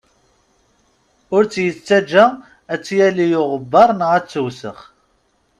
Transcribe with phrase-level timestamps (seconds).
[1.35, 2.25] Ur tt-yettaǧǧa
[2.73, 4.79] ad tt-yali uɣebbar neɣ ad tewsex.